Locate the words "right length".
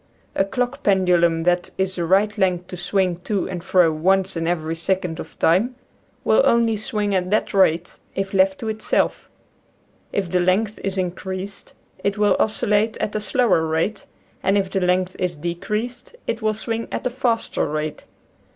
2.05-2.65